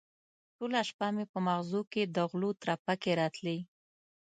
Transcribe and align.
ټوله 0.57 0.81
شپه 0.89 1.07
مې 1.15 1.25
په 1.31 1.39
مغزو 1.47 1.81
کې 1.91 2.03
د 2.15 2.17
غلو 2.29 2.49
ترپکې 2.61 3.11
راتلې. 3.21 3.57